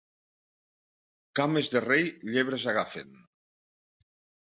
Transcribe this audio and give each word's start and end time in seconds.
Cames 1.41 1.71
de 1.75 1.85
rei, 1.85 2.09
llebres 2.33 2.69
agafen. 2.75 3.17